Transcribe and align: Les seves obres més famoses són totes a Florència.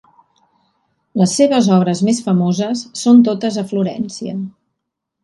Les 1.21 1.35
seves 1.41 1.69
obres 1.75 2.01
més 2.07 2.21
famoses 2.29 2.81
són 3.03 3.21
totes 3.29 3.61
a 3.63 3.65
Florència. 3.73 4.35